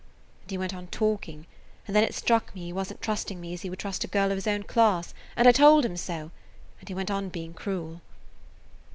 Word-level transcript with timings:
And 0.41 0.49
he 0.49 0.57
went 0.57 0.73
on 0.73 0.87
talking, 0.87 1.45
and 1.85 1.95
then 1.95 2.03
it 2.03 2.15
struck 2.15 2.55
me 2.55 2.63
he 2.65 2.73
wasn't 2.73 3.03
trusting 3.03 3.39
me 3.39 3.53
as 3.53 3.61
he 3.61 3.69
would 3.69 3.77
trust 3.77 4.03
a 4.03 4.07
girl 4.07 4.31
of 4.31 4.35
his 4.37 4.47
own 4.47 4.63
class, 4.63 5.13
and 5.35 5.47
I 5.47 5.51
told 5.51 5.85
him 5.85 5.95
so, 5.95 6.31
and 6.79 6.89
he 6.89 6.95
went 6.95 7.11
on 7.11 7.29
being 7.29 7.53
cruel. 7.53 8.01